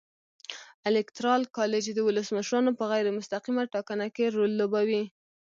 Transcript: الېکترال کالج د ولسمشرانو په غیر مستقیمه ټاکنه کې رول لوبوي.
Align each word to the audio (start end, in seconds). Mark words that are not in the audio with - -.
الېکترال 0.89 1.43
کالج 1.57 1.85
د 1.93 1.99
ولسمشرانو 2.07 2.71
په 2.79 2.83
غیر 2.91 3.05
مستقیمه 3.17 3.63
ټاکنه 3.73 4.05
کې 4.15 4.33
رول 4.35 4.51
لوبوي. 4.59 5.03